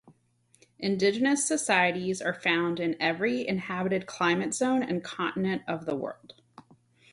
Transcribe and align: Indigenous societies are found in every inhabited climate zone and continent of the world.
Indigenous 0.79 1.45
societies 1.45 2.23
are 2.23 2.33
found 2.33 2.79
in 2.79 2.99
every 2.99 3.47
inhabited 3.47 4.07
climate 4.07 4.55
zone 4.55 4.81
and 4.81 5.03
continent 5.03 5.61
of 5.67 5.85
the 5.85 5.95
world. 5.95 6.33